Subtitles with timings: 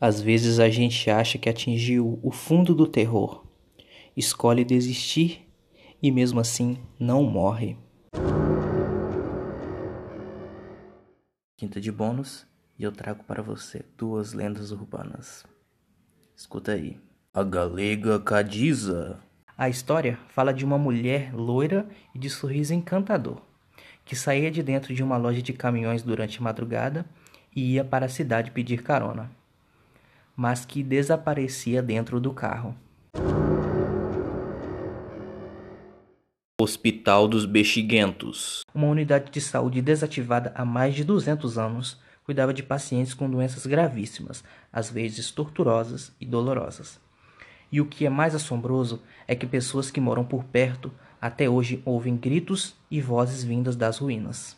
[0.00, 3.46] Às vezes a gente acha que atingiu o fundo do terror,
[4.16, 5.48] escolhe desistir
[6.02, 7.76] e mesmo assim não morre.
[11.56, 12.44] Quinta de bônus
[12.76, 15.46] e eu trago para você duas lendas urbanas.
[16.36, 16.98] Escuta aí.
[17.32, 19.20] A Galega Cadiza.
[19.56, 23.40] A história fala de uma mulher loira e de sorriso encantador,
[24.04, 27.06] que saía de dentro de uma loja de caminhões durante a madrugada
[27.54, 29.30] e ia para a cidade pedir carona
[30.36, 32.74] mas que desaparecia dentro do carro.
[36.60, 38.62] Hospital dos Bexiguentos.
[38.74, 43.66] Uma unidade de saúde desativada há mais de 200 anos cuidava de pacientes com doenças
[43.66, 44.42] gravíssimas,
[44.72, 46.98] às vezes torturosas e dolorosas.
[47.70, 51.82] E o que é mais assombroso é que pessoas que moram por perto até hoje
[51.84, 54.56] ouvem gritos e vozes vindas das ruínas.